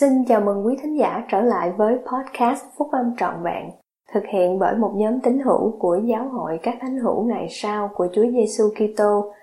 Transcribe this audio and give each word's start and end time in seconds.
Xin 0.00 0.24
chào 0.28 0.40
mừng 0.40 0.66
quý 0.66 0.74
thính 0.82 0.98
giả 0.98 1.24
trở 1.30 1.40
lại 1.40 1.72
với 1.78 1.94
podcast 1.94 2.64
Phúc 2.78 2.88
Âm 2.92 3.16
Trọn 3.18 3.34
Vẹn, 3.44 3.70
thực 4.14 4.22
hiện 4.32 4.58
bởi 4.58 4.76
một 4.76 4.92
nhóm 4.96 5.20
tín 5.20 5.38
hữu 5.38 5.78
của 5.78 6.00
Giáo 6.04 6.28
hội 6.28 6.58
các 6.62 6.78
thánh 6.80 6.98
hữu 6.98 7.24
ngày 7.24 7.46
sau 7.50 7.90
của 7.94 8.08
Chúa 8.14 8.24
Giêsu 8.30 8.64
Kitô. 8.74 9.34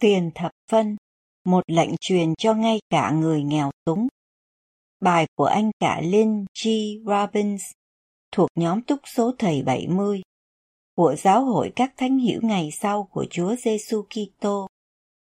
Tiền 0.00 0.30
thập 0.34 0.52
phân, 0.70 0.96
một 1.44 1.62
lệnh 1.66 1.90
truyền 2.00 2.34
cho 2.38 2.54
ngay 2.54 2.80
cả 2.90 3.10
người 3.10 3.42
nghèo 3.42 3.70
túng. 3.84 4.08
Bài 5.00 5.26
của 5.36 5.44
anh 5.44 5.70
cả 5.80 6.00
Lynn 6.00 6.44
G. 6.64 6.68
Robbins 7.06 7.62
thuộc 8.32 8.48
nhóm 8.54 8.82
túc 8.82 9.00
số 9.04 9.32
thầy 9.38 9.62
70 9.62 10.22
của 10.96 11.14
Giáo 11.18 11.44
hội 11.44 11.72
các 11.76 11.92
thánh 11.96 12.18
hiểu 12.18 12.40
ngày 12.42 12.70
sau 12.80 13.08
của 13.12 13.26
Chúa 13.30 13.56
Giêsu 13.56 14.02
Kitô, 14.02 14.66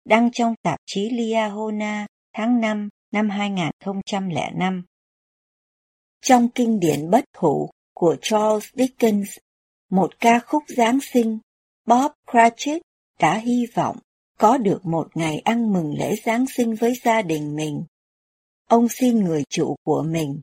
đăng 0.05 0.31
trong 0.31 0.53
tạp 0.63 0.79
chí 0.85 1.09
Liahona 1.09 2.07
tháng 2.33 2.61
5 2.61 2.89
năm 3.11 3.29
2005. 3.29 4.83
Trong 6.21 6.49
kinh 6.55 6.79
điển 6.79 7.09
bất 7.09 7.25
hủ 7.37 7.69
của 7.93 8.15
Charles 8.21 8.69
Dickens, 8.73 9.37
một 9.89 10.19
ca 10.19 10.39
khúc 10.39 10.63
Giáng 10.67 10.99
sinh, 11.01 11.39
Bob 11.85 12.11
Cratchit 12.31 12.81
đã 13.19 13.37
hy 13.37 13.65
vọng 13.73 13.97
có 14.39 14.57
được 14.57 14.85
một 14.85 15.07
ngày 15.15 15.39
ăn 15.39 15.73
mừng 15.73 15.93
lễ 15.97 16.15
Giáng 16.25 16.45
sinh 16.47 16.75
với 16.75 16.93
gia 17.03 17.21
đình 17.21 17.55
mình. 17.55 17.83
Ông 18.69 18.87
xin 18.89 19.19
người 19.19 19.43
chủ 19.49 19.75
của 19.83 20.03
mình, 20.07 20.39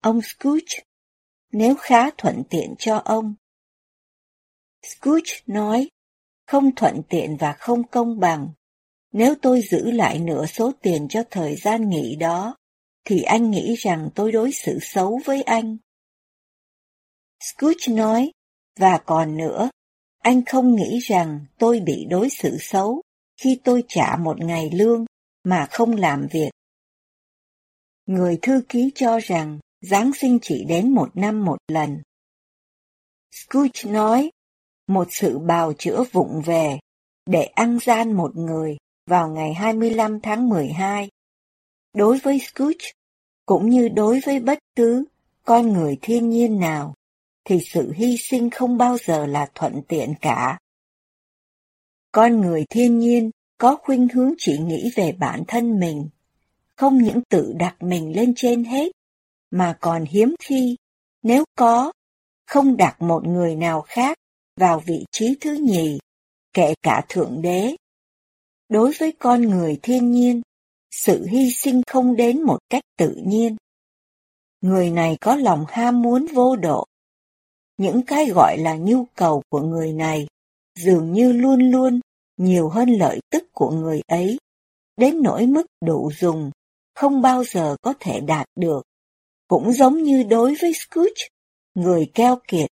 ông 0.00 0.20
Scrooge 0.22 0.85
nếu 1.58 1.74
khá 1.74 2.10
thuận 2.18 2.42
tiện 2.50 2.74
cho 2.78 2.96
ông. 2.96 3.34
Scrooge 4.82 5.32
nói, 5.46 5.88
không 6.46 6.74
thuận 6.74 7.02
tiện 7.08 7.36
và 7.36 7.52
không 7.52 7.88
công 7.88 8.20
bằng. 8.20 8.48
Nếu 9.12 9.34
tôi 9.42 9.62
giữ 9.62 9.90
lại 9.90 10.18
nửa 10.18 10.46
số 10.46 10.72
tiền 10.82 11.08
cho 11.08 11.22
thời 11.30 11.56
gian 11.56 11.90
nghỉ 11.90 12.16
đó, 12.16 12.56
thì 13.04 13.22
anh 13.22 13.50
nghĩ 13.50 13.74
rằng 13.74 14.08
tôi 14.14 14.32
đối 14.32 14.52
xử 14.52 14.78
xấu 14.82 15.20
với 15.24 15.42
anh. 15.42 15.76
Scrooge 17.44 17.92
nói, 17.92 18.32
và 18.78 18.98
còn 19.06 19.36
nữa, 19.36 19.70
anh 20.18 20.44
không 20.44 20.76
nghĩ 20.76 20.98
rằng 20.98 21.46
tôi 21.58 21.80
bị 21.80 22.06
đối 22.10 22.28
xử 22.30 22.56
xấu 22.60 23.02
khi 23.36 23.60
tôi 23.64 23.84
trả 23.88 24.16
một 24.16 24.40
ngày 24.40 24.70
lương 24.72 25.04
mà 25.44 25.66
không 25.70 25.96
làm 25.96 26.26
việc. 26.32 26.50
Người 28.06 28.38
thư 28.42 28.62
ký 28.68 28.90
cho 28.94 29.18
rằng 29.18 29.58
Giáng 29.80 30.10
sinh 30.14 30.38
chỉ 30.42 30.64
đến 30.68 30.94
một 30.94 31.16
năm 31.16 31.44
một 31.44 31.58
lần. 31.68 32.02
Scrooge 33.32 33.92
nói, 33.92 34.30
một 34.86 35.08
sự 35.10 35.38
bào 35.38 35.72
chữa 35.72 36.04
vụng 36.12 36.42
về 36.44 36.78
để 37.26 37.42
ăn 37.42 37.78
gian 37.82 38.12
một 38.12 38.36
người 38.36 38.76
vào 39.06 39.28
ngày 39.28 39.54
25 39.54 40.20
tháng 40.20 40.48
12. 40.48 41.08
Đối 41.94 42.18
với 42.18 42.38
Scrooge, 42.38 42.92
cũng 43.46 43.70
như 43.70 43.88
đối 43.88 44.20
với 44.26 44.40
bất 44.40 44.58
cứ 44.76 45.04
con 45.44 45.72
người 45.72 45.98
thiên 46.02 46.30
nhiên 46.30 46.60
nào, 46.60 46.94
thì 47.44 47.58
sự 47.72 47.92
hy 47.92 48.16
sinh 48.16 48.50
không 48.50 48.78
bao 48.78 48.96
giờ 48.98 49.26
là 49.26 49.50
thuận 49.54 49.82
tiện 49.88 50.14
cả. 50.20 50.58
Con 52.12 52.40
người 52.40 52.64
thiên 52.70 52.98
nhiên 52.98 53.30
có 53.58 53.76
khuynh 53.82 54.08
hướng 54.08 54.34
chỉ 54.38 54.58
nghĩ 54.58 54.90
về 54.96 55.12
bản 55.12 55.42
thân 55.48 55.80
mình, 55.80 56.08
không 56.76 56.98
những 56.98 57.20
tự 57.28 57.52
đặt 57.56 57.76
mình 57.80 58.16
lên 58.16 58.32
trên 58.36 58.64
hết, 58.64 58.92
mà 59.50 59.76
còn 59.80 60.04
hiếm 60.04 60.34
khi, 60.40 60.76
nếu 61.22 61.44
có, 61.58 61.92
không 62.46 62.76
đặt 62.76 63.02
một 63.02 63.26
người 63.26 63.56
nào 63.56 63.80
khác 63.80 64.16
vào 64.60 64.80
vị 64.80 65.04
trí 65.10 65.36
thứ 65.40 65.52
nhì, 65.52 65.98
kể 66.52 66.74
cả 66.82 67.04
Thượng 67.08 67.42
Đế. 67.42 67.76
Đối 68.68 68.92
với 68.98 69.12
con 69.12 69.42
người 69.42 69.78
thiên 69.82 70.10
nhiên, 70.10 70.42
sự 70.90 71.26
hy 71.26 71.50
sinh 71.50 71.82
không 71.86 72.16
đến 72.16 72.42
một 72.42 72.58
cách 72.70 72.82
tự 72.98 73.14
nhiên. 73.26 73.56
Người 74.60 74.90
này 74.90 75.16
có 75.20 75.36
lòng 75.36 75.64
ham 75.68 76.02
muốn 76.02 76.26
vô 76.34 76.56
độ. 76.56 76.84
Những 77.76 78.02
cái 78.06 78.26
gọi 78.26 78.58
là 78.58 78.76
nhu 78.76 79.04
cầu 79.14 79.42
của 79.48 79.60
người 79.60 79.92
này 79.92 80.26
dường 80.78 81.12
như 81.12 81.32
luôn 81.32 81.70
luôn 81.70 82.00
nhiều 82.36 82.68
hơn 82.68 82.88
lợi 82.88 83.20
tức 83.30 83.44
của 83.52 83.70
người 83.70 84.00
ấy, 84.06 84.38
đến 84.96 85.22
nỗi 85.22 85.46
mức 85.46 85.66
đủ 85.84 86.10
dùng, 86.20 86.50
không 86.94 87.22
bao 87.22 87.44
giờ 87.44 87.76
có 87.82 87.94
thể 88.00 88.20
đạt 88.20 88.46
được 88.56 88.82
cũng 89.48 89.72
giống 89.72 90.02
như 90.02 90.22
đối 90.22 90.54
với 90.60 90.72
Scrooge, 90.72 91.28
người 91.74 92.10
keo 92.14 92.38
kiệt. 92.48 92.70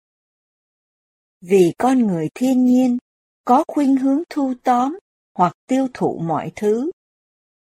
Vì 1.41 1.73
con 1.79 2.07
người 2.07 2.29
thiên 2.35 2.65
nhiên 2.65 2.99
có 3.45 3.65
khuynh 3.69 3.97
hướng 3.97 4.23
thu 4.31 4.55
tóm 4.63 4.99
hoặc 5.35 5.53
tiêu 5.67 5.89
thụ 5.95 6.19
mọi 6.19 6.53
thứ, 6.57 6.91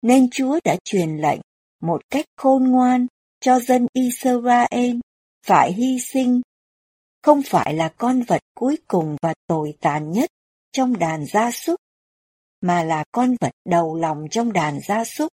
nên 0.02 0.30
Chúa 0.32 0.60
đã 0.64 0.76
truyền 0.84 1.18
lệnh 1.18 1.42
một 1.82 2.02
cách 2.10 2.26
khôn 2.38 2.64
ngoan 2.64 3.08
cho 3.40 3.60
dân 3.60 3.88
Israel 3.94 4.98
phải 5.46 5.74
hy 5.74 6.00
sinh, 6.00 6.42
không 7.22 7.42
phải 7.46 7.74
là 7.74 7.90
con 7.98 8.22
vật 8.22 8.42
cuối 8.56 8.78
cùng 8.88 9.16
và 9.22 9.34
tồi 9.48 9.74
tàn 9.82 10.12
nhất 10.12 10.30
trong 10.72 11.00
đàn 11.00 11.26
gia 11.26 11.52
súc, 11.52 11.80
mà 12.62 12.84
là 12.84 13.04
con 13.12 13.36
vật 13.42 13.52
đầu 13.66 13.96
lòng 13.96 14.28
trong 14.32 14.54
đàn 14.54 14.80
gia 14.88 15.04
súc 15.04 15.30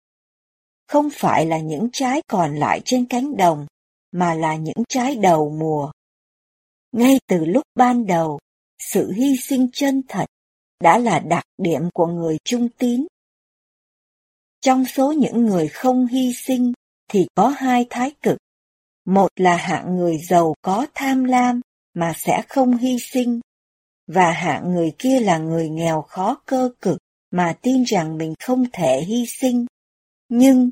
không 0.87 1.09
phải 1.13 1.45
là 1.45 1.59
những 1.59 1.87
trái 1.93 2.21
còn 2.27 2.55
lại 2.55 2.81
trên 2.85 3.05
cánh 3.05 3.37
đồng, 3.37 3.65
mà 4.11 4.33
là 4.33 4.55
những 4.55 4.83
trái 4.89 5.15
đầu 5.15 5.49
mùa. 5.59 5.91
Ngay 6.91 7.19
từ 7.27 7.45
lúc 7.45 7.63
ban 7.75 8.05
đầu, 8.05 8.39
sự 8.79 9.11
hy 9.11 9.37
sinh 9.37 9.69
chân 9.73 10.01
thật 10.07 10.25
đã 10.83 10.97
là 10.97 11.19
đặc 11.19 11.43
điểm 11.57 11.81
của 11.93 12.07
người 12.07 12.37
trung 12.43 12.69
tín. 12.77 13.07
Trong 14.61 14.85
số 14.85 15.11
những 15.11 15.45
người 15.45 15.67
không 15.67 16.07
hy 16.07 16.33
sinh 16.33 16.73
thì 17.09 17.27
có 17.35 17.47
hai 17.47 17.85
thái 17.89 18.11
cực. 18.21 18.37
Một 19.05 19.27
là 19.35 19.55
hạng 19.55 19.95
người 19.95 20.17
giàu 20.17 20.53
có 20.61 20.87
tham 20.93 21.23
lam 21.23 21.61
mà 21.93 22.13
sẽ 22.15 22.41
không 22.49 22.77
hy 22.77 22.97
sinh, 22.99 23.39
và 24.07 24.31
hạng 24.31 24.71
người 24.71 24.91
kia 24.97 25.19
là 25.19 25.37
người 25.37 25.69
nghèo 25.69 26.01
khó 26.01 26.41
cơ 26.45 26.69
cực 26.81 26.97
mà 27.31 27.57
tin 27.61 27.83
rằng 27.83 28.17
mình 28.17 28.33
không 28.39 28.65
thể 28.73 29.01
hy 29.01 29.25
sinh. 29.25 29.65
Nhưng 30.29 30.69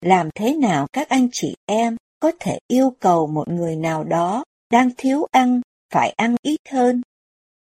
làm 0.00 0.28
thế 0.34 0.54
nào 0.54 0.86
các 0.92 1.08
anh 1.08 1.28
chị 1.32 1.54
em 1.66 1.96
có 2.20 2.32
thể 2.40 2.58
yêu 2.68 2.94
cầu 3.00 3.26
một 3.26 3.48
người 3.48 3.76
nào 3.76 4.04
đó 4.04 4.44
đang 4.70 4.90
thiếu 4.96 5.26
ăn 5.30 5.60
phải 5.92 6.10
ăn 6.10 6.36
ít 6.42 6.60
hơn? 6.70 7.02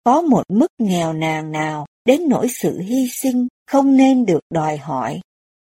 Có 0.03 0.21
một 0.21 0.43
mức 0.49 0.67
nghèo 0.77 1.13
nàn 1.13 1.51
nào 1.51 1.85
đến 2.05 2.29
nỗi 2.29 2.47
sự 2.49 2.79
hy 2.79 3.07
sinh 3.09 3.47
không 3.67 3.97
nên 3.97 4.25
được 4.25 4.41
đòi 4.49 4.77
hỏi, 4.77 5.21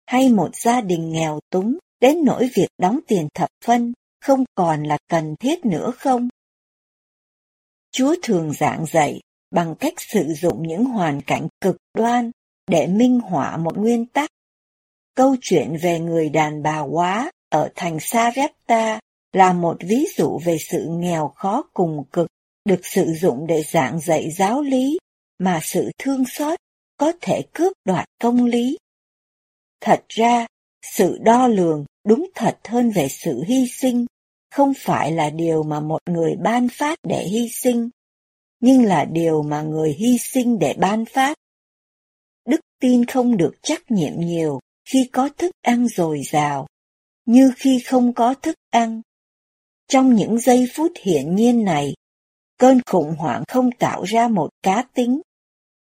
hay 0.07 0.29
một 0.29 0.57
gia 0.57 0.81
đình 0.81 1.13
nghèo 1.13 1.41
túng 1.51 1.79
đến 2.01 2.25
nỗi 2.25 2.51
việc 2.55 2.69
đóng 2.79 3.01
tiền 3.07 3.29
thập 3.35 3.49
phân 3.65 3.93
không 4.21 4.45
còn 4.55 4.83
là 4.83 4.99
cần 5.09 5.35
thiết 5.41 5.65
nữa 5.67 5.93
không? 5.99 6.29
Chúa 7.93 8.15
thường 8.23 8.53
giảng 8.53 8.87
dạy 8.87 9.21
bằng 9.51 9.75
cách 9.75 9.95
sử 9.97 10.33
dụng 10.33 10.69
những 10.69 10.85
hoàn 10.85 11.21
cảnh 11.21 11.49
cực 11.61 11.77
đoan 11.95 12.31
để 12.67 12.87
minh 12.87 13.21
họa 13.21 13.57
một 13.57 13.79
nguyên 13.79 14.07
tắc 14.07 14.31
Câu 15.15 15.37
chuyện 15.41 15.77
về 15.83 15.99
người 15.99 16.29
đàn 16.29 16.63
bà 16.63 16.81
quá 16.81 17.31
ở 17.49 17.69
thành 17.75 17.99
Sarepta 18.01 19.01
là 19.33 19.53
một 19.53 19.77
ví 19.81 20.07
dụ 20.17 20.39
về 20.45 20.57
sự 20.59 20.87
nghèo 20.91 21.29
khó 21.29 21.63
cùng 21.75 22.05
cực 22.13 22.29
được 22.65 22.87
sử 22.87 23.13
dụng 23.21 23.47
để 23.47 23.63
giảng 23.63 24.01
dạy 24.01 24.31
giáo 24.31 24.63
lý 24.63 24.99
mà 25.39 25.61
sự 25.63 25.91
thương 25.99 26.25
xót 26.27 26.59
có 26.97 27.13
thể 27.21 27.43
cướp 27.53 27.73
đoạt 27.85 28.05
công 28.21 28.45
lý. 28.45 28.77
Thật 29.81 30.05
ra, 30.09 30.47
sự 30.83 31.19
đo 31.21 31.49
lường 31.49 31.85
đúng 32.05 32.31
thật 32.35 32.59
hơn 32.65 32.91
về 32.91 33.09
sự 33.09 33.43
hy 33.47 33.67
sinh 33.69 34.07
không 34.51 34.73
phải 34.77 35.13
là 35.13 35.31
điều 35.31 35.63
mà 35.63 35.81
một 35.81 35.99
người 36.07 36.37
ban 36.37 36.69
phát 36.69 36.99
để 37.03 37.25
hy 37.25 37.49
sinh, 37.49 37.91
nhưng 38.61 38.85
là 38.85 39.05
điều 39.05 39.43
mà 39.43 39.63
người 39.63 39.93
hy 39.93 40.19
sinh 40.19 40.59
để 40.59 40.75
ban 40.79 41.05
phát. 41.05 41.37
Đức 42.47 42.61
tin 42.81 43.07
không 43.07 43.37
được 43.37 43.55
trách 43.63 43.91
nhiệm 43.91 44.13
nhiều 44.17 44.61
khi 44.93 45.09
có 45.13 45.29
thức 45.39 45.51
ăn 45.63 45.89
dồi 45.89 46.23
dào, 46.31 46.67
như 47.27 47.53
khi 47.57 47.79
không 47.87 48.13
có 48.13 48.35
thức 48.35 48.55
ăn. 48.71 49.03
Trong 49.89 50.15
những 50.15 50.39
giây 50.39 50.67
phút 50.75 50.93
hiển 51.03 51.35
nhiên 51.35 51.65
này, 51.65 51.95
cơn 52.59 52.81
khủng 52.87 53.15
hoảng 53.19 53.45
không 53.49 53.71
tạo 53.79 54.03
ra 54.05 54.29
một 54.29 54.49
cá 54.63 54.85
tính, 54.95 55.21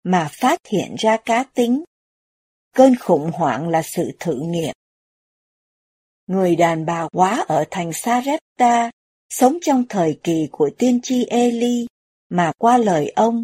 mà 0.02 0.28
phát 0.32 0.58
hiện 0.66 0.94
ra 0.98 1.16
cá 1.16 1.44
tính. 1.54 1.84
Cơn 2.74 2.96
khủng 2.96 3.30
hoảng 3.34 3.68
là 3.68 3.82
sự 3.82 4.10
thử 4.20 4.40
nghiệm. 4.40 4.74
Người 6.26 6.56
đàn 6.56 6.86
bà 6.86 7.08
quá 7.12 7.44
ở 7.48 7.64
thành 7.70 7.92
Sarepta, 7.92 8.90
sống 9.30 9.58
trong 9.62 9.84
thời 9.88 10.18
kỳ 10.22 10.48
của 10.50 10.70
tiên 10.78 11.00
tri 11.02 11.24
Eli, 11.24 11.86
mà 12.28 12.52
qua 12.58 12.78
lời 12.78 13.12
ông, 13.16 13.42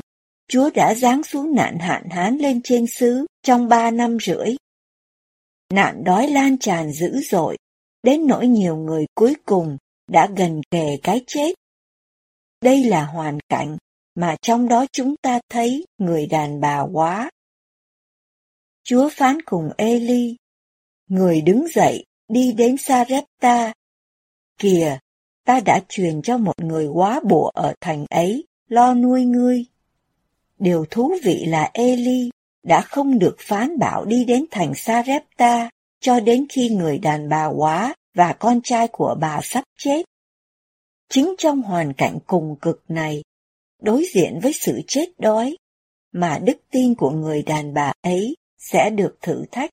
Chúa 0.48 0.70
đã 0.74 0.94
giáng 0.94 1.22
xuống 1.22 1.54
nạn 1.54 1.78
hạn 1.78 2.08
hán 2.10 2.38
lên 2.38 2.60
trên 2.64 2.86
xứ 2.86 3.26
trong 3.42 3.68
ba 3.68 3.90
năm 3.90 4.18
rưỡi 4.20 4.56
nạn 5.70 6.04
đói 6.04 6.28
lan 6.28 6.58
tràn 6.58 6.92
dữ 6.92 7.20
dội, 7.30 7.56
đến 8.02 8.26
nỗi 8.26 8.46
nhiều 8.46 8.76
người 8.76 9.06
cuối 9.14 9.34
cùng 9.46 9.76
đã 10.08 10.28
gần 10.36 10.60
kề 10.70 10.96
cái 11.02 11.20
chết. 11.26 11.54
Đây 12.62 12.84
là 12.84 13.04
hoàn 13.04 13.38
cảnh 13.48 13.76
mà 14.14 14.36
trong 14.42 14.68
đó 14.68 14.86
chúng 14.92 15.14
ta 15.22 15.40
thấy 15.48 15.86
người 15.98 16.26
đàn 16.26 16.60
bà 16.60 16.80
quá. 16.80 17.30
Chúa 18.84 19.08
phán 19.12 19.42
cùng 19.44 19.70
Eli, 19.76 20.36
người 21.08 21.40
đứng 21.40 21.66
dậy 21.74 22.04
đi 22.28 22.52
đến 22.52 22.76
Sarepta. 22.76 23.72
Kìa, 24.58 24.98
ta 25.44 25.60
đã 25.60 25.80
truyền 25.88 26.22
cho 26.22 26.38
một 26.38 26.62
người 26.62 26.86
quá 26.86 27.20
bộ 27.28 27.50
ở 27.54 27.74
thành 27.80 28.06
ấy, 28.10 28.44
lo 28.68 28.94
nuôi 28.94 29.24
ngươi. 29.24 29.64
Điều 30.58 30.84
thú 30.90 31.14
vị 31.24 31.44
là 31.46 31.70
Eli 31.72 32.30
đã 32.66 32.80
không 32.80 33.18
được 33.18 33.36
phán 33.38 33.78
bảo 33.78 34.04
đi 34.04 34.24
đến 34.24 34.44
thành 34.50 34.72
Sarepta 34.74 35.70
cho 36.00 36.20
đến 36.20 36.46
khi 36.48 36.68
người 36.68 36.98
đàn 36.98 37.28
bà 37.28 37.46
quá 37.46 37.94
và 38.14 38.32
con 38.32 38.60
trai 38.64 38.88
của 38.88 39.16
bà 39.20 39.40
sắp 39.42 39.64
chết. 39.78 40.02
Chính 41.08 41.34
trong 41.38 41.62
hoàn 41.62 41.92
cảnh 41.92 42.18
cùng 42.26 42.56
cực 42.60 42.84
này, 42.88 43.22
đối 43.82 44.06
diện 44.14 44.40
với 44.42 44.52
sự 44.52 44.80
chết 44.86 45.06
đói, 45.18 45.56
mà 46.12 46.38
đức 46.38 46.56
tin 46.70 46.94
của 46.94 47.10
người 47.10 47.42
đàn 47.42 47.74
bà 47.74 47.92
ấy 48.02 48.34
sẽ 48.58 48.90
được 48.90 49.16
thử 49.20 49.44
thách. 49.50 49.70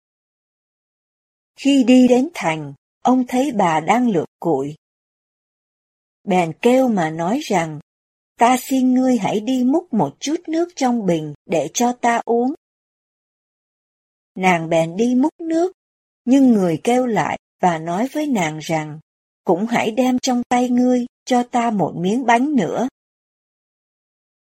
Khi 1.55 1.83
đi 1.83 2.07
đến 2.07 2.29
thành, 2.33 2.73
ông 3.03 3.27
thấy 3.27 3.51
bà 3.51 3.79
đang 3.79 4.09
lượt 4.09 4.29
củi. 4.39 4.75
Bèn 6.23 6.53
kêu 6.61 6.87
mà 6.87 7.09
nói 7.09 7.39
rằng, 7.43 7.79
ta 8.37 8.57
xin 8.59 8.93
ngươi 8.93 9.17
hãy 9.17 9.39
đi 9.39 9.63
múc 9.63 9.93
một 9.93 10.15
chút 10.19 10.35
nước 10.47 10.69
trong 10.75 11.05
bình 11.05 11.33
để 11.45 11.69
cho 11.73 11.93
ta 11.93 12.21
uống. 12.25 12.53
Nàng 14.35 14.69
bèn 14.69 14.95
đi 14.95 15.15
múc 15.15 15.33
nước, 15.39 15.71
nhưng 16.25 16.53
người 16.53 16.81
kêu 16.83 17.05
lại 17.05 17.39
và 17.59 17.77
nói 17.77 18.07
với 18.13 18.27
nàng 18.27 18.59
rằng, 18.59 18.99
cũng 19.43 19.65
hãy 19.65 19.91
đem 19.91 20.19
trong 20.19 20.43
tay 20.49 20.69
ngươi 20.69 21.05
cho 21.25 21.43
ta 21.43 21.71
một 21.71 21.93
miếng 21.95 22.25
bánh 22.25 22.55
nữa. 22.55 22.87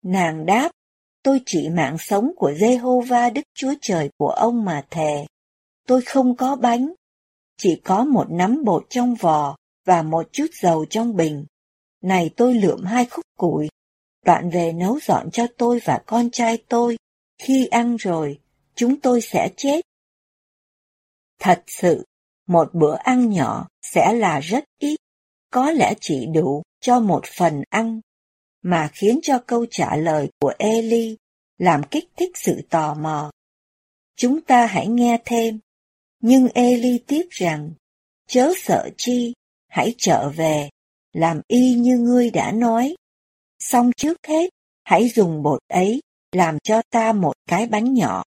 Nàng 0.03 0.45
đáp, 0.45 0.71
tôi 1.23 1.41
chỉ 1.45 1.69
mạng 1.69 1.97
sống 1.99 2.31
của 2.35 2.51
Jehovah 2.51 3.33
Đức 3.33 3.41
Chúa 3.53 3.73
Trời 3.81 4.09
của 4.17 4.29
ông 4.29 4.65
mà 4.65 4.85
thề. 4.89 5.25
Tôi 5.87 6.01
không 6.01 6.35
có 6.35 6.55
bánh, 6.55 6.93
chỉ 7.57 7.81
có 7.83 8.05
một 8.05 8.25
nắm 8.31 8.63
bột 8.65 8.85
trong 8.89 9.15
vò 9.15 9.55
và 9.85 10.01
một 10.01 10.27
chút 10.31 10.47
dầu 10.61 10.85
trong 10.89 11.15
bình. 11.15 11.45
Này 12.01 12.29
tôi 12.37 12.53
lượm 12.53 12.83
hai 12.83 13.05
khúc 13.05 13.25
củi, 13.37 13.69
đoạn 14.25 14.49
về 14.49 14.73
nấu 14.73 14.99
dọn 14.99 15.31
cho 15.31 15.47
tôi 15.57 15.79
và 15.85 16.01
con 16.05 16.29
trai 16.31 16.57
tôi. 16.67 16.97
Khi 17.37 17.67
ăn 17.67 17.95
rồi, 17.95 18.39
chúng 18.75 18.99
tôi 18.99 19.21
sẽ 19.21 19.49
chết. 19.57 19.81
Thật 21.39 21.63
sự, 21.67 22.05
một 22.47 22.69
bữa 22.73 22.95
ăn 22.95 23.29
nhỏ 23.29 23.67
sẽ 23.81 24.13
là 24.13 24.39
rất 24.39 24.63
ít, 24.79 24.95
có 25.51 25.71
lẽ 25.71 25.93
chỉ 26.01 26.25
đủ 26.25 26.63
cho 26.81 26.99
một 26.99 27.21
phần 27.37 27.63
ăn, 27.69 28.01
mà 28.61 28.89
khiến 28.93 29.19
cho 29.23 29.39
câu 29.47 29.65
trả 29.71 29.95
lời 29.95 30.29
của 30.39 30.53
Eli 30.57 31.17
làm 31.57 31.81
kích 31.91 32.09
thích 32.17 32.31
sự 32.35 32.61
tò 32.69 32.93
mò. 32.93 33.31
Chúng 34.15 34.41
ta 34.41 34.65
hãy 34.65 34.87
nghe 34.87 35.19
thêm, 35.25 35.59
nhưng 36.19 36.47
Eli 36.47 36.99
tiếp 37.07 37.27
rằng, 37.29 37.71
chớ 38.27 38.53
sợ 38.57 38.89
chi, 38.97 39.33
hãy 39.67 39.95
trở 39.97 40.29
về, 40.29 40.69
làm 41.13 41.41
y 41.47 41.73
như 41.73 41.97
ngươi 41.97 42.29
đã 42.29 42.51
nói. 42.51 42.95
Xong 43.59 43.91
trước 43.97 44.17
hết, 44.27 44.49
hãy 44.83 45.09
dùng 45.09 45.43
bột 45.43 45.59
ấy 45.67 46.01
làm 46.31 46.57
cho 46.63 46.81
ta 46.89 47.13
một 47.13 47.33
cái 47.47 47.67
bánh 47.67 47.93
nhỏ. 47.93 48.23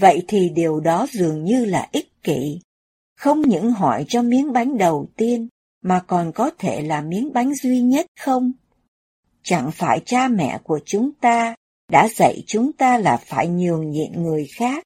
Vậy 0.00 0.24
thì 0.28 0.48
điều 0.48 0.80
đó 0.80 1.06
dường 1.10 1.44
như 1.44 1.64
là 1.64 1.88
ích 1.92 2.22
kỷ, 2.22 2.60
không 3.18 3.40
những 3.40 3.70
hỏi 3.70 4.04
cho 4.08 4.22
miếng 4.22 4.52
bánh 4.52 4.78
đầu 4.78 5.08
tiên, 5.16 5.48
mà 5.82 6.02
còn 6.06 6.32
có 6.32 6.50
thể 6.58 6.82
là 6.82 7.00
miếng 7.00 7.32
bánh 7.32 7.54
duy 7.54 7.80
nhất 7.80 8.06
không? 8.20 8.52
Chẳng 9.42 9.70
phải 9.72 10.00
cha 10.06 10.28
mẹ 10.28 10.58
của 10.64 10.80
chúng 10.84 11.12
ta 11.20 11.54
đã 11.92 12.08
dạy 12.08 12.42
chúng 12.46 12.72
ta 12.72 12.98
là 12.98 13.16
phải 13.16 13.48
nhường 13.48 13.90
nhịn 13.90 14.12
người 14.12 14.46
khác, 14.56 14.84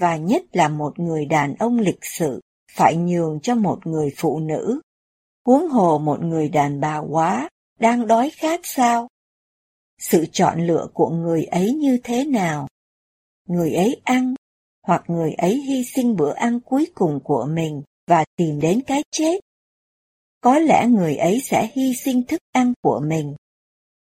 và 0.00 0.16
nhất 0.16 0.42
là 0.52 0.68
một 0.68 0.98
người 0.98 1.24
đàn 1.24 1.54
ông 1.54 1.78
lịch 1.78 2.04
sự 2.04 2.40
phải 2.72 2.96
nhường 2.96 3.40
cho 3.40 3.54
một 3.54 3.86
người 3.86 4.10
phụ 4.16 4.38
nữ. 4.38 4.80
Huống 5.46 5.68
hồ 5.68 5.98
một 5.98 6.22
người 6.22 6.48
đàn 6.48 6.80
bà 6.80 6.98
quá, 6.98 7.48
đang 7.80 8.06
đói 8.06 8.30
khát 8.30 8.60
sao? 8.62 9.08
Sự 9.98 10.26
chọn 10.32 10.66
lựa 10.66 10.86
của 10.94 11.08
người 11.08 11.44
ấy 11.44 11.74
như 11.74 11.98
thế 12.04 12.24
nào? 12.24 12.68
Người 13.46 13.74
ấy 13.74 14.00
ăn, 14.04 14.34
hoặc 14.86 15.04
người 15.06 15.32
ấy 15.32 15.56
hy 15.56 15.84
sinh 15.84 16.16
bữa 16.16 16.34
ăn 16.34 16.60
cuối 16.60 16.86
cùng 16.94 17.20
của 17.24 17.46
mình 17.50 17.82
và 18.06 18.24
tìm 18.36 18.60
đến 18.60 18.80
cái 18.86 19.02
chết. 19.10 19.40
Có 20.40 20.58
lẽ 20.58 20.86
người 20.86 21.16
ấy 21.16 21.40
sẽ 21.40 21.70
hy 21.74 21.94
sinh 21.94 22.22
thức 22.22 22.40
ăn 22.52 22.72
của 22.82 23.00
mình, 23.06 23.34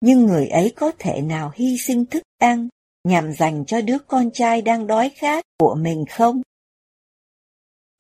nhưng 0.01 0.27
người 0.27 0.49
ấy 0.49 0.73
có 0.77 0.93
thể 0.99 1.21
nào 1.21 1.53
hy 1.55 1.79
sinh 1.79 2.07
thức 2.07 2.23
ăn 2.39 2.69
nhằm 3.05 3.33
dành 3.33 3.65
cho 3.67 3.81
đứa 3.81 3.99
con 3.99 4.31
trai 4.31 4.63
đang 4.63 4.87
đói 4.87 5.11
khát 5.17 5.45
của 5.59 5.75
mình 5.75 6.05
không? 6.11 6.43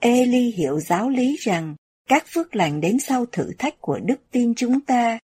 Eli 0.02 0.52
hiểu 0.52 0.80
giáo 0.80 1.08
lý 1.08 1.36
rằng 1.36 1.74
các 2.08 2.24
phước 2.28 2.56
lành 2.56 2.80
đến 2.80 2.98
sau 2.98 3.26
thử 3.26 3.52
thách 3.58 3.80
của 3.80 3.98
đức 3.98 4.20
tin 4.30 4.54
chúng 4.54 4.80
ta. 4.80 5.18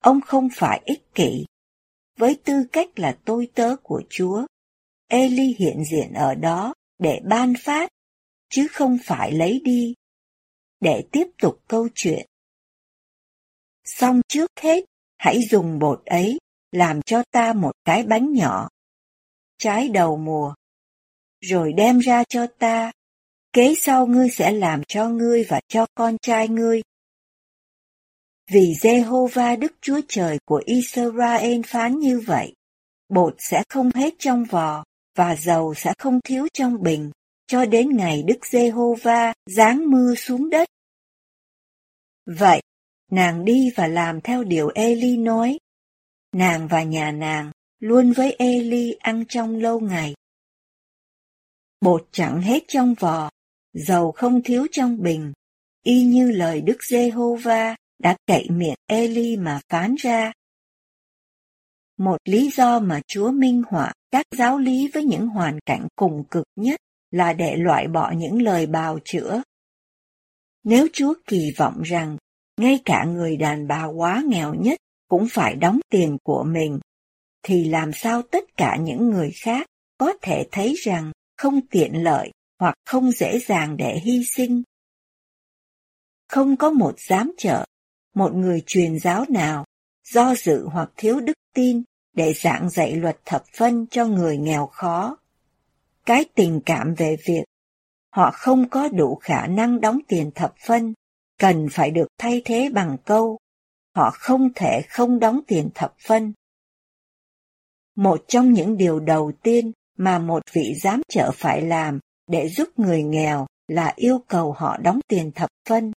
Ông 0.00 0.20
không 0.20 0.48
phải 0.56 0.80
ích 0.84 1.14
kỷ. 1.14 1.46
Với 2.18 2.38
tư 2.44 2.64
cách 2.72 2.98
là 2.98 3.18
tôi 3.24 3.48
tớ 3.54 3.76
của 3.82 4.02
Chúa, 4.10 4.46
Eli 5.08 5.54
hiện 5.58 5.84
diện 5.90 6.12
ở 6.12 6.34
đó 6.34 6.74
để 6.98 7.20
ban 7.24 7.52
phát, 7.64 7.90
chứ 8.50 8.66
không 8.70 8.98
phải 9.04 9.32
lấy 9.32 9.60
đi. 9.64 9.94
Để 10.80 11.04
tiếp 11.12 11.26
tục 11.42 11.60
câu 11.68 11.88
chuyện. 11.94 12.26
Xong 13.84 14.20
trước 14.28 14.50
hết, 14.60 14.84
hãy 15.16 15.42
dùng 15.50 15.78
bột 15.78 16.02
ấy 16.04 16.38
làm 16.72 17.02
cho 17.02 17.22
ta 17.30 17.52
một 17.52 17.72
cái 17.84 18.02
bánh 18.02 18.32
nhỏ. 18.32 18.68
Trái 19.58 19.88
đầu 19.88 20.16
mùa. 20.16 20.54
Rồi 21.40 21.72
đem 21.72 21.98
ra 21.98 22.24
cho 22.28 22.46
ta. 22.58 22.92
Kế 23.52 23.74
sau 23.74 24.06
ngươi 24.06 24.30
sẽ 24.30 24.52
làm 24.52 24.82
cho 24.88 25.08
ngươi 25.08 25.44
và 25.44 25.60
cho 25.68 25.86
con 25.94 26.16
trai 26.22 26.48
ngươi. 26.48 26.82
Vì 28.50 28.74
Jehovah 28.80 29.58
Đức 29.58 29.72
Chúa 29.80 30.00
Trời 30.08 30.38
của 30.44 30.62
Israel 30.66 31.60
phán 31.66 31.98
như 31.98 32.20
vậy, 32.26 32.54
bột 33.08 33.34
sẽ 33.38 33.62
không 33.68 33.90
hết 33.94 34.14
trong 34.18 34.44
vò, 34.44 34.84
và 35.18 35.36
dầu 35.36 35.74
sẽ 35.74 35.92
không 35.98 36.20
thiếu 36.24 36.46
trong 36.52 36.82
bình, 36.82 37.10
cho 37.46 37.64
đến 37.64 37.96
ngày 37.96 38.22
Đức 38.22 38.46
Giê-hô-va 38.46 39.34
giáng 39.46 39.90
mưa 39.90 40.14
xuống 40.14 40.50
đất. 40.50 40.68
Vậy, 42.26 42.62
nàng 43.10 43.44
đi 43.44 43.70
và 43.76 43.86
làm 43.86 44.20
theo 44.20 44.44
điều 44.44 44.68
Eli 44.74 45.16
nói. 45.16 45.58
Nàng 46.32 46.68
và 46.68 46.82
nhà 46.82 47.12
nàng 47.12 47.52
luôn 47.80 48.12
với 48.12 48.36
Eli 48.38 48.92
ăn 48.92 49.24
trong 49.28 49.56
lâu 49.56 49.80
ngày. 49.80 50.14
Bột 51.80 52.08
chẳng 52.12 52.40
hết 52.40 52.64
trong 52.68 52.94
vò, 52.94 53.30
dầu 53.72 54.12
không 54.12 54.42
thiếu 54.42 54.66
trong 54.72 55.02
bình, 55.02 55.32
y 55.82 56.02
như 56.02 56.30
lời 56.30 56.60
Đức 56.60 56.84
Giê-hô-va 56.90 57.76
đã 57.98 58.16
cậy 58.26 58.46
miệng 58.50 58.78
Eli 58.86 59.36
mà 59.36 59.60
phán 59.68 59.94
ra. 59.94 60.32
Một 61.98 62.16
lý 62.24 62.50
do 62.50 62.80
mà 62.80 63.00
Chúa 63.06 63.30
minh 63.30 63.62
họa 63.70 63.92
các 64.10 64.26
giáo 64.36 64.58
lý 64.58 64.90
với 64.94 65.04
những 65.04 65.28
hoàn 65.28 65.58
cảnh 65.66 65.88
cùng 65.96 66.24
cực 66.30 66.44
nhất 66.56 66.80
là 67.10 67.32
để 67.32 67.56
loại 67.56 67.88
bỏ 67.88 68.12
những 68.16 68.42
lời 68.42 68.66
bào 68.66 68.98
chữa. 69.04 69.42
Nếu 70.64 70.86
Chúa 70.92 71.14
kỳ 71.26 71.52
vọng 71.56 71.82
rằng 71.82 72.16
ngay 72.60 72.80
cả 72.84 73.04
người 73.04 73.36
đàn 73.36 73.68
bà 73.68 73.84
quá 73.84 74.22
nghèo 74.26 74.54
nhất 74.54 74.78
cũng 75.08 75.26
phải 75.30 75.54
đóng 75.54 75.80
tiền 75.90 76.18
của 76.22 76.44
mình, 76.44 76.78
thì 77.42 77.64
làm 77.64 77.92
sao 77.92 78.22
tất 78.22 78.44
cả 78.56 78.76
những 78.76 79.10
người 79.10 79.30
khác 79.42 79.66
có 79.98 80.12
thể 80.22 80.48
thấy 80.52 80.74
rằng 80.74 81.12
không 81.36 81.66
tiện 81.66 82.04
lợi 82.04 82.30
hoặc 82.58 82.74
không 82.86 83.10
dễ 83.10 83.38
dàng 83.38 83.76
để 83.76 83.98
hy 83.98 84.24
sinh? 84.24 84.62
Không 86.28 86.56
có 86.56 86.70
một 86.70 86.94
giám 87.08 87.32
trợ, 87.38 87.64
một 88.14 88.34
người 88.34 88.62
truyền 88.66 88.98
giáo 88.98 89.24
nào 89.28 89.64
do 90.04 90.34
dự 90.34 90.66
hoặc 90.66 90.90
thiếu 90.96 91.20
đức 91.20 91.32
tin 91.54 91.82
để 92.18 92.32
giảng 92.32 92.70
dạy 92.70 92.92
luật 92.92 93.18
thập 93.24 93.44
phân 93.56 93.86
cho 93.86 94.06
người 94.06 94.36
nghèo 94.36 94.66
khó. 94.66 95.16
Cái 96.06 96.24
tình 96.34 96.60
cảm 96.66 96.94
về 96.94 97.16
việc 97.26 97.44
họ 98.10 98.30
không 98.34 98.68
có 98.68 98.88
đủ 98.88 99.14
khả 99.14 99.46
năng 99.46 99.80
đóng 99.80 99.98
tiền 100.08 100.30
thập 100.34 100.54
phân, 100.66 100.94
cần 101.38 101.68
phải 101.72 101.90
được 101.90 102.06
thay 102.18 102.42
thế 102.44 102.70
bằng 102.74 102.96
câu 103.04 103.38
họ 103.96 104.10
không 104.14 104.48
thể 104.54 104.82
không 104.88 105.18
đóng 105.18 105.40
tiền 105.46 105.70
thập 105.74 105.94
phân. 106.06 106.32
Một 107.96 108.24
trong 108.28 108.52
những 108.52 108.76
điều 108.76 109.00
đầu 109.00 109.32
tiên 109.42 109.72
mà 109.96 110.18
một 110.18 110.42
vị 110.52 110.74
giám 110.82 111.02
trợ 111.08 111.30
phải 111.34 111.62
làm 111.62 111.98
để 112.26 112.48
giúp 112.48 112.68
người 112.76 113.02
nghèo 113.02 113.46
là 113.68 113.92
yêu 113.96 114.18
cầu 114.28 114.52
họ 114.52 114.76
đóng 114.76 115.00
tiền 115.08 115.32
thập 115.34 115.50
phân. 115.68 115.92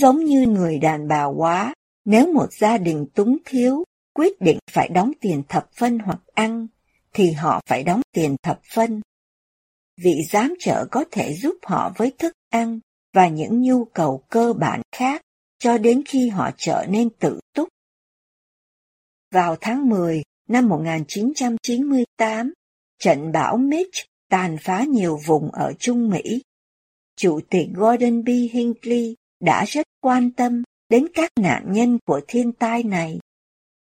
Giống 0.00 0.24
như 0.24 0.46
người 0.46 0.78
đàn 0.78 1.08
bà 1.08 1.24
quá, 1.24 1.74
nếu 2.04 2.32
một 2.32 2.52
gia 2.52 2.78
đình 2.78 3.06
túng 3.14 3.36
thiếu 3.44 3.84
quyết 4.18 4.40
định 4.40 4.58
phải 4.70 4.88
đóng 4.88 5.12
tiền 5.20 5.42
thập 5.48 5.68
phân 5.74 5.98
hoặc 5.98 6.18
ăn, 6.34 6.66
thì 7.12 7.32
họ 7.32 7.60
phải 7.66 7.82
đóng 7.82 8.00
tiền 8.12 8.36
thập 8.42 8.60
phân. 8.74 9.00
Vị 9.96 10.14
giám 10.30 10.54
trợ 10.58 10.86
có 10.90 11.04
thể 11.10 11.34
giúp 11.34 11.56
họ 11.62 11.92
với 11.96 12.12
thức 12.18 12.32
ăn 12.48 12.80
và 13.12 13.28
những 13.28 13.62
nhu 13.62 13.84
cầu 13.84 14.24
cơ 14.28 14.52
bản 14.52 14.82
khác 14.92 15.22
cho 15.58 15.78
đến 15.78 16.02
khi 16.06 16.28
họ 16.28 16.50
trở 16.56 16.86
nên 16.88 17.10
tự 17.10 17.40
túc 17.54 17.68
Vào 19.32 19.56
tháng 19.60 19.88
10 19.88 20.22
năm 20.48 20.68
1998, 20.68 22.52
trận 22.98 23.32
bão 23.32 23.56
Mitch 23.56 23.94
tàn 24.30 24.56
phá 24.60 24.84
nhiều 24.88 25.18
vùng 25.26 25.50
ở 25.50 25.72
Trung 25.78 26.10
Mỹ. 26.10 26.42
Chủ 27.16 27.40
tịch 27.50 27.68
Gordon 27.74 28.24
B. 28.24 28.28
Hinckley 28.52 29.14
đã 29.40 29.64
rất 29.64 29.86
quan 30.00 30.30
tâm 30.30 30.62
đến 30.88 31.06
các 31.14 31.30
nạn 31.40 31.72
nhân 31.72 31.98
của 32.06 32.20
thiên 32.28 32.52
tai 32.52 32.82
này. 32.82 33.18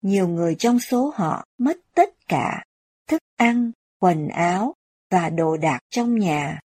Nhiều 0.08 0.28
người 0.28 0.56
trong 0.56 0.80
số 0.80 1.14
họ 1.16 1.46
mất 1.58 1.78
tất 1.96 2.10
cả, 2.28 2.64
thức 3.08 3.22
ăn, 3.36 3.72
quần 4.00 4.28
áo 4.28 4.74
và 5.12 5.30
đồ 5.30 5.58
đạc 5.58 5.80
trong 5.90 6.20
nhà. 6.20 6.60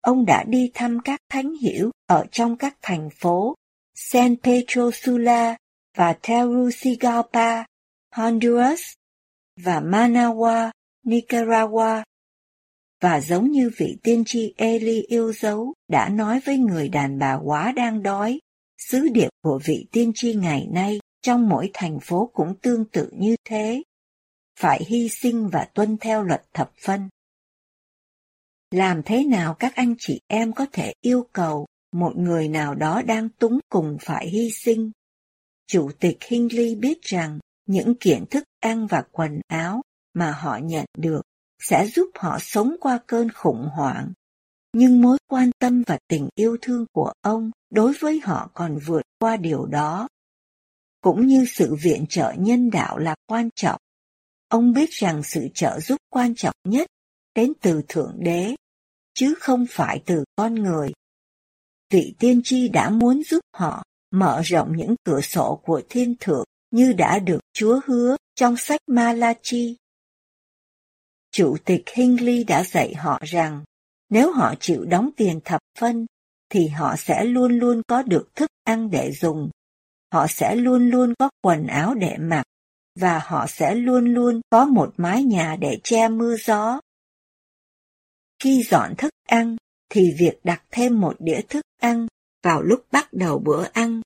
Ông 0.00 0.26
đã 0.26 0.44
đi 0.48 0.70
thăm 0.74 0.98
các 1.04 1.20
thánh 1.28 1.54
hiểu 1.54 1.90
ở 2.06 2.24
trong 2.30 2.56
các 2.56 2.76
thành 2.82 3.08
phố 3.20 3.54
San 3.94 4.36
Pedro 4.42 4.90
Sula 4.90 5.56
và 5.96 6.12
Tegucigalpa, 6.12 7.64
Honduras 8.16 8.80
và 9.60 9.80
Managua, 9.80 10.70
Nicaragua. 11.02 12.02
Và 13.00 13.20
giống 13.20 13.50
như 13.50 13.70
vị 13.76 13.96
tiên 14.02 14.22
tri 14.26 14.54
Eli 14.56 15.02
yêu 15.02 15.32
dấu 15.32 15.74
đã 15.88 16.08
nói 16.08 16.40
với 16.44 16.58
người 16.58 16.88
đàn 16.88 17.18
bà 17.18 17.34
quá 17.44 17.72
đang 17.72 18.02
đói, 18.02 18.38
sứ 18.78 19.08
điệp 19.08 19.28
của 19.42 19.60
vị 19.64 19.86
tiên 19.92 20.12
tri 20.14 20.34
ngày 20.34 20.66
nay 20.72 20.98
trong 21.24 21.48
mỗi 21.48 21.70
thành 21.74 22.00
phố 22.00 22.30
cũng 22.34 22.54
tương 22.62 22.84
tự 22.84 23.10
như 23.12 23.36
thế. 23.44 23.82
Phải 24.60 24.84
hy 24.88 25.08
sinh 25.08 25.48
và 25.48 25.68
tuân 25.74 25.96
theo 25.98 26.22
luật 26.22 26.42
thập 26.52 26.72
phân. 26.84 27.08
Làm 28.70 29.02
thế 29.02 29.24
nào 29.24 29.54
các 29.54 29.74
anh 29.74 29.94
chị 29.98 30.20
em 30.26 30.52
có 30.52 30.66
thể 30.72 30.92
yêu 31.00 31.26
cầu 31.32 31.66
một 31.92 32.12
người 32.16 32.48
nào 32.48 32.74
đó 32.74 33.02
đang 33.02 33.28
túng 33.28 33.58
cùng 33.68 33.96
phải 34.00 34.28
hy 34.28 34.50
sinh? 34.50 34.90
Chủ 35.66 35.90
tịch 36.00 36.18
Hinley 36.24 36.74
biết 36.74 37.02
rằng 37.02 37.38
những 37.66 37.94
kiện 38.00 38.24
thức 38.30 38.44
ăn 38.60 38.86
và 38.86 39.04
quần 39.12 39.40
áo 39.46 39.82
mà 40.14 40.32
họ 40.32 40.58
nhận 40.62 40.84
được 40.98 41.22
sẽ 41.62 41.86
giúp 41.86 42.10
họ 42.14 42.38
sống 42.40 42.76
qua 42.80 42.98
cơn 43.06 43.28
khủng 43.32 43.68
hoảng. 43.72 44.12
Nhưng 44.72 45.02
mối 45.02 45.18
quan 45.28 45.50
tâm 45.58 45.82
và 45.86 45.98
tình 46.08 46.28
yêu 46.34 46.56
thương 46.62 46.86
của 46.92 47.12
ông 47.20 47.50
đối 47.70 47.92
với 48.00 48.20
họ 48.24 48.50
còn 48.54 48.78
vượt 48.86 49.02
qua 49.18 49.36
điều 49.36 49.66
đó. 49.66 50.08
Cũng 51.04 51.26
như 51.26 51.44
sự 51.48 51.74
viện 51.82 52.06
trợ 52.08 52.32
nhân 52.38 52.70
đạo 52.70 52.98
là 52.98 53.14
quan 53.26 53.48
trọng, 53.56 53.80
ông 54.48 54.72
biết 54.72 54.90
rằng 54.90 55.22
sự 55.22 55.48
trợ 55.54 55.80
giúp 55.80 55.96
quan 56.10 56.34
trọng 56.34 56.54
nhất 56.64 56.86
đến 57.34 57.52
từ 57.60 57.82
Thượng 57.88 58.16
Đế, 58.18 58.54
chứ 59.14 59.34
không 59.40 59.66
phải 59.70 60.02
từ 60.06 60.24
con 60.36 60.54
người. 60.54 60.92
Vị 61.90 62.14
tiên 62.18 62.40
tri 62.44 62.68
đã 62.68 62.90
muốn 62.90 63.22
giúp 63.22 63.40
họ 63.56 63.82
mở 64.10 64.40
rộng 64.44 64.76
những 64.76 64.94
cửa 65.04 65.20
sổ 65.20 65.60
của 65.64 65.82
thiên 65.88 66.14
thượng 66.20 66.44
như 66.70 66.92
đã 66.92 67.18
được 67.18 67.40
Chúa 67.52 67.80
hứa 67.86 68.16
trong 68.34 68.56
sách 68.56 68.80
Malachi. 68.86 69.76
Chủ 71.30 71.56
tịch 71.64 71.82
Hingley 71.94 72.44
đã 72.44 72.64
dạy 72.64 72.94
họ 72.94 73.20
rằng 73.24 73.64
nếu 74.08 74.32
họ 74.32 74.54
chịu 74.60 74.84
đóng 74.84 75.10
tiền 75.16 75.40
thập 75.44 75.60
phân 75.78 76.06
thì 76.48 76.68
họ 76.68 76.96
sẽ 76.96 77.24
luôn 77.24 77.58
luôn 77.58 77.82
có 77.86 78.02
được 78.02 78.28
thức 78.34 78.50
ăn 78.62 78.90
để 78.90 79.12
dùng. 79.12 79.50
Họ 80.14 80.26
sẽ 80.26 80.56
luôn 80.56 80.90
luôn 80.90 81.14
có 81.18 81.30
quần 81.42 81.66
áo 81.66 81.94
để 81.94 82.16
mặc 82.18 82.42
và 83.00 83.18
họ 83.18 83.46
sẽ 83.48 83.74
luôn 83.74 84.04
luôn 84.14 84.40
có 84.50 84.64
một 84.64 84.94
mái 84.96 85.22
nhà 85.22 85.56
để 85.60 85.78
che 85.84 86.08
mưa 86.08 86.36
gió. 86.36 86.80
Khi 88.42 88.62
dọn 88.62 88.94
thức 88.98 89.12
ăn 89.26 89.56
thì 89.88 90.14
việc 90.18 90.40
đặt 90.44 90.62
thêm 90.70 91.00
một 91.00 91.16
đĩa 91.18 91.40
thức 91.48 91.64
ăn 91.80 92.06
vào 92.42 92.62
lúc 92.62 92.84
bắt 92.92 93.12
đầu 93.12 93.38
bữa 93.38 93.64
ăn 93.72 94.00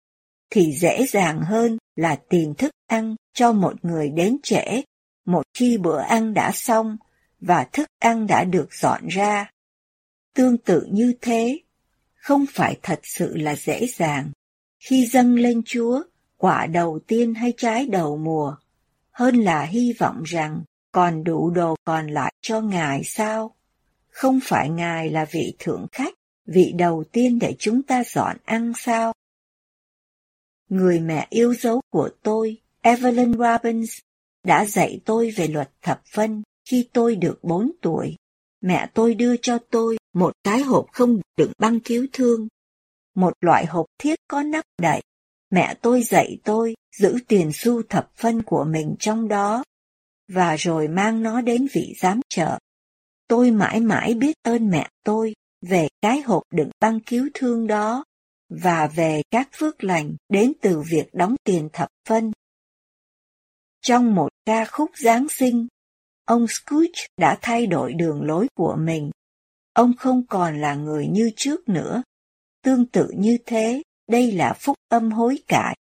thì 0.50 0.73
dễ 0.73 1.07
dàng 1.07 1.41
hơn 1.43 1.79
là 1.97 2.17
tìm 2.29 2.55
thức 2.55 2.71
ăn 2.87 3.17
cho 3.35 3.53
một 3.53 3.85
người 3.85 4.09
đến 4.09 4.37
trễ 4.43 4.83
một 5.27 5.43
khi 5.59 5.79
bữa 5.79 6.00
ăn 6.00 6.35
đã 6.35 6.53
xong 6.55 6.97
và 7.41 7.65
thức 7.73 7.88
ăn 7.99 8.27
đã 8.27 8.45
được 8.45 8.75
dọn 8.75 9.07
ra. 9.07 9.50
Tương 10.35 10.59
tự 10.59 10.88
như 10.91 11.15
thế, 11.21 11.61
không 12.15 12.45
phải 12.53 12.79
thật 12.83 13.00
sự 13.03 13.37
là 13.37 13.57
dễ 13.57 13.87
dàng 13.87 14.33
khi 14.88 15.07
dâng 15.07 15.35
lên 15.35 15.62
Chúa 15.66 16.02
quả 16.37 16.66
đầu 16.66 16.99
tiên 17.07 17.35
hay 17.35 17.52
trái 17.57 17.87
đầu 17.87 18.16
mùa, 18.16 18.57
hơn 19.11 19.37
là 19.37 19.64
hy 19.64 19.92
vọng 19.99 20.23
rằng 20.23 20.62
còn 20.92 21.25
đủ 21.25 21.50
đồ 21.50 21.76
còn 21.85 22.07
lại 22.07 22.35
cho 22.40 22.61
Ngài 22.61 23.04
sao? 23.04 23.54
Không 24.09 24.40
phải 24.42 24.71
Ngài 24.71 25.11
là 25.11 25.26
vị 25.30 25.54
thượng 25.59 25.87
khách, 25.92 26.14
vị 26.47 26.73
đầu 26.76 27.04
tiên 27.12 27.38
để 27.38 27.54
chúng 27.59 27.83
ta 27.83 28.04
dọn 28.04 28.37
ăn 28.45 28.73
sao? 28.76 29.12
Người 30.68 31.00
mẹ 31.00 31.26
yêu 31.30 31.54
dấu 31.54 31.80
của 31.90 32.11
tôi, 32.23 32.57
Evelyn 32.80 33.33
Robbins, 33.33 33.99
đã 34.45 34.64
dạy 34.64 35.00
tôi 35.04 35.30
về 35.30 35.47
luật 35.47 35.71
thập 35.83 36.02
phân 36.07 36.42
khi 36.71 36.88
tôi 36.92 37.16
được 37.16 37.38
bốn 37.42 37.71
tuổi. 37.83 38.16
Mẹ 38.61 38.90
tôi 38.95 39.14
đưa 39.14 39.37
cho 39.37 39.59
tôi 39.71 39.97
một 40.14 40.33
cái 40.45 40.61
hộp 40.61 40.87
không 40.92 41.21
đựng 41.37 41.52
băng 41.59 41.80
cứu 41.80 42.07
thương, 42.12 42.49
một 43.19 43.33
loại 43.41 43.67
hộp 43.67 43.87
thiết 43.99 44.19
có 44.29 44.43
nắp 44.43 44.65
đậy. 44.83 45.03
Mẹ 45.51 45.75
tôi 45.83 46.03
dạy 46.03 46.39
tôi 46.45 46.75
giữ 46.99 47.19
tiền 47.29 47.51
xu 47.55 47.83
thập 47.83 48.11
phân 48.17 48.43
của 48.43 48.65
mình 48.65 48.95
trong 48.99 49.29
đó, 49.29 49.65
và 50.29 50.57
rồi 50.57 50.89
mang 50.89 51.23
nó 51.23 51.41
đến 51.41 51.67
vị 51.73 51.95
giám 52.01 52.21
trợ. 52.29 52.59
Tôi 53.29 53.51
mãi 53.51 53.81
mãi 53.81 54.15
biết 54.15 54.37
ơn 54.43 54.71
mẹ 54.71 54.89
tôi 55.05 55.35
về 55.63 55.89
cái 56.03 56.21
hộp 56.21 56.43
đựng 56.53 56.71
băng 56.81 57.01
cứu 57.01 57.29
thương 57.35 57.67
đó 57.67 58.05
và 58.49 58.87
về 58.87 59.23
các 59.31 59.49
phước 59.53 59.85
lành 59.85 60.17
đến 60.29 60.53
từ 60.61 60.83
việc 60.91 61.09
đóng 61.13 61.37
tiền 61.45 61.69
thập 61.73 61.89
phân. 62.09 62.33
Trong 63.81 64.15
một 64.15 64.29
ca 64.45 64.65
khúc 64.65 64.91
Giáng 64.99 65.27
sinh, 65.29 65.67
ông 66.25 66.47
Scrooge 66.47 67.07
đã 67.17 67.39
thay 67.43 67.67
đổi 67.67 67.95
đường 67.95 68.23
lối 68.23 68.47
của 68.55 68.77
mình. 68.79 69.11
Ông 69.73 69.93
không 69.99 70.27
còn 70.27 70.61
là 70.61 70.75
người 70.75 71.07
như 71.07 71.31
trước 71.37 71.69
nữa. 71.69 72.03
Tương 72.62 72.87
tự 72.87 73.11
như 73.17 73.38
thế, 73.47 73.83
đây 74.09 74.33
là 74.33 74.53
phúc 74.53 74.77
âm 74.88 75.11
hối 75.11 75.38
cải. 75.47 75.77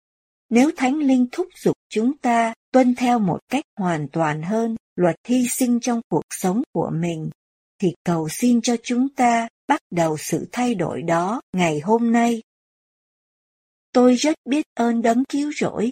Nếu 0.51 0.71
Thánh 0.77 0.97
Linh 0.99 1.27
thúc 1.33 1.49
giục 1.57 1.77
chúng 1.89 2.19
ta 2.19 2.55
tuân 2.73 2.95
theo 2.95 3.19
một 3.19 3.39
cách 3.49 3.65
hoàn 3.79 4.09
toàn 4.09 4.43
hơn 4.43 4.77
luật 4.97 5.17
hy 5.27 5.49
sinh 5.49 5.81
trong 5.81 6.01
cuộc 6.09 6.25
sống 6.31 6.63
của 6.73 6.91
mình, 6.95 7.31
thì 7.79 7.95
cầu 8.05 8.29
xin 8.29 8.61
cho 8.61 8.77
chúng 8.83 9.09
ta 9.09 9.49
bắt 9.69 9.81
đầu 9.91 10.17
sự 10.17 10.49
thay 10.53 10.75
đổi 10.75 11.03
đó 11.03 11.41
ngày 11.53 11.81
hôm 11.81 12.13
nay 12.13 12.43
Tôi 13.95 14.15
rất 14.15 14.37
biết 14.45 14.67
ơn 14.75 15.03
đấng 15.03 15.25
cứu 15.25 15.53
rỗi, 15.53 15.91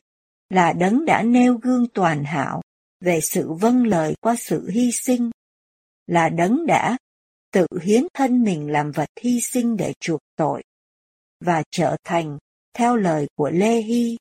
là 0.51 0.73
đấng 0.73 1.05
đã 1.05 1.23
nêu 1.23 1.59
gương 1.63 1.87
toàn 1.95 2.25
hảo 2.25 2.63
về 3.01 3.21
sự 3.21 3.53
vâng 3.53 3.87
lời 3.87 4.15
qua 4.21 4.37
sự 4.39 4.71
hy 4.71 4.93
sinh, 4.93 5.31
là 6.07 6.29
đấng 6.29 6.67
đã 6.67 6.97
tự 7.53 7.67
hiến 7.83 8.07
thân 8.15 8.43
mình 8.43 8.71
làm 8.71 8.93
vật 8.93 9.09
hy 9.21 9.41
sinh 9.41 9.77
để 9.77 9.93
chuộc 10.01 10.21
tội, 10.37 10.63
và 11.45 11.63
trở 11.71 11.97
thành, 12.05 12.39
theo 12.75 12.97
lời 12.97 13.27
của 13.37 13.51
Lê 13.51 13.77
Hy, 13.77 14.17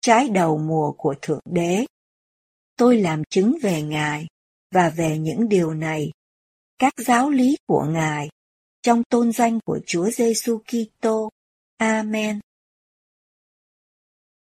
trái 0.00 0.28
đầu 0.28 0.58
mùa 0.58 0.92
của 0.92 1.14
Thượng 1.22 1.42
Đế. 1.44 1.86
Tôi 2.76 2.96
làm 2.96 3.22
chứng 3.30 3.58
về 3.62 3.82
Ngài 3.82 4.26
và 4.74 4.90
về 4.90 5.18
những 5.18 5.48
điều 5.48 5.74
này, 5.74 6.10
các 6.78 6.92
giáo 7.06 7.30
lý 7.30 7.56
của 7.66 7.84
Ngài, 7.84 8.28
trong 8.82 9.02
tôn 9.10 9.32
danh 9.32 9.58
của 9.64 9.80
Chúa 9.86 10.10
Giêsu 10.10 10.58
Kitô. 10.58 11.30
Amen. 11.76 12.40